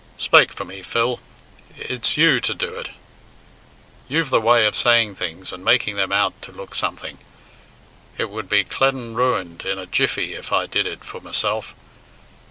[0.17, 1.19] "Spake for me, Phil.
[1.77, 2.89] It's you to do it.
[4.07, 7.19] You've the way of saying things, and making them out to look something.
[8.17, 11.75] It would be clane ruined in a jiffy if I did it for myself.